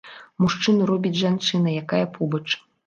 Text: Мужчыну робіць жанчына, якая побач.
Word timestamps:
Мужчыну 0.43 0.89
робіць 0.93 1.19
жанчына, 1.21 1.79
якая 1.85 2.05
побач. 2.19 2.47